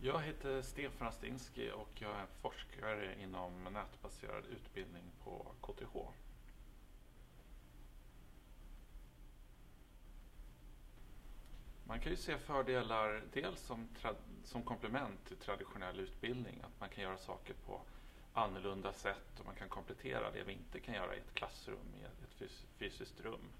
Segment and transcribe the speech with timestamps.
[0.00, 5.96] Jag heter Stefan Astinski och jag är forskare inom nätbaserad utbildning på KTH.
[11.84, 13.88] Man kan ju se fördelar dels som,
[14.44, 17.80] som komplement till traditionell utbildning, att man kan göra saker på
[18.32, 22.04] annorlunda sätt och man kan komplettera det vi inte kan göra i ett klassrum, i
[22.04, 23.52] ett fysiskt rum.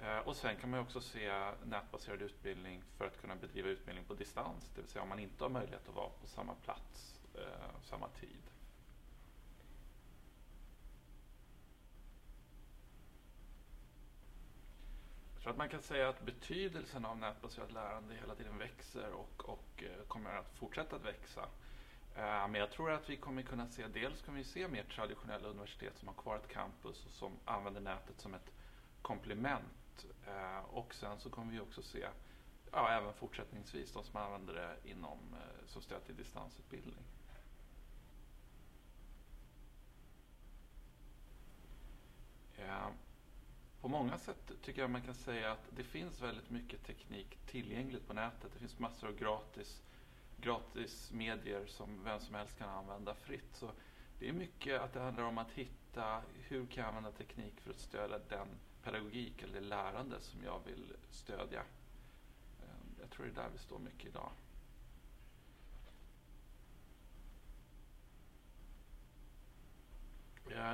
[0.00, 4.14] Eh, och sen kan man också se nätbaserad utbildning för att kunna bedriva utbildning på
[4.14, 7.80] distans, det vill säga om man inte har möjlighet att vara på samma plats eh,
[7.82, 8.40] samma tid.
[15.34, 19.48] Jag tror att man kan säga att betydelsen av nätbaserat lärande hela tiden växer och,
[19.48, 21.48] och eh, kommer att fortsätta att växa.
[22.16, 25.48] Eh, men jag tror att vi kommer kunna se, dels kommer vi se mer traditionella
[25.48, 28.50] universitet som har kvar ett campus och som använder nätet som ett
[29.02, 29.83] komplement
[30.26, 32.06] Eh, och sen så kommer vi också se,
[32.72, 37.04] ja, även fortsättningsvis, de som använder det inom, eh, som stöd till distansutbildning.
[42.56, 42.88] Eh,
[43.80, 48.06] på många sätt tycker jag man kan säga att det finns väldigt mycket teknik tillgängligt
[48.06, 48.52] på nätet.
[48.52, 49.82] Det finns massor av gratis,
[50.40, 53.56] gratis medier som vem som helst kan använda fritt.
[53.56, 53.70] Så
[54.18, 57.70] det är mycket att det handlar om att hitta hur kan jag använda teknik för
[57.70, 58.48] att stödja den
[58.84, 61.60] pedagogik eller lärande som jag vill stödja.
[62.62, 64.30] Ehm, jag tror det är där vi står mycket idag.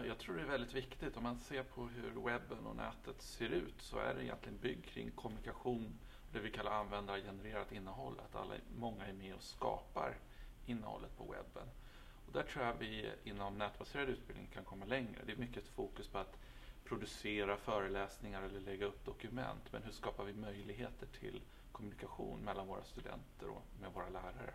[0.07, 3.49] Jag tror det är väldigt viktigt, om man ser på hur webben och nätet ser
[3.49, 5.99] ut så är det egentligen byggt kring kommunikation,
[6.33, 10.19] det vi kallar användargenererat innehåll, att alla, många är med och skapar
[10.67, 11.69] innehållet på webben.
[12.27, 15.21] Och där tror jag vi inom nätbaserad utbildning kan komma längre.
[15.27, 16.39] Det är mycket fokus på att
[16.91, 19.73] producera föreläsningar eller lägga upp dokument.
[19.73, 21.41] Men hur skapar vi möjligheter till
[21.73, 24.55] kommunikation mellan våra studenter och med våra lärare?